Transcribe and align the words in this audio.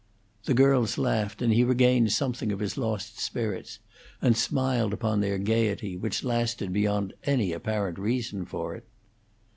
The 0.45 0.55
girls 0.55 0.97
laughed, 0.97 1.43
and 1.43 1.53
he 1.53 1.63
regained 1.63 2.11
something 2.11 2.51
of 2.51 2.57
his 2.57 2.75
lost 2.75 3.19
spirits, 3.19 3.77
and 4.19 4.35
smiled 4.35 4.93
upon 4.93 5.21
their 5.21 5.37
gayety, 5.37 5.95
which 5.95 6.23
lasted 6.23 6.73
beyond 6.73 7.13
any 7.23 7.53
apparent 7.53 7.99
reason 7.99 8.45
for 8.45 8.73
it. 8.73 8.87